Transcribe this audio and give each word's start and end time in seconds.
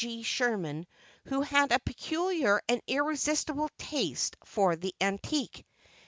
G. 0.03 0.23
Sherman, 0.23 0.87
who 1.25 1.41
had 1.41 1.71
a 1.71 1.77
peculiar 1.77 2.59
and 2.67 2.81
irresistible 2.87 3.69
taste 3.77 4.35
for 4.43 4.75
the 4.75 4.95
antique. 4.99 5.63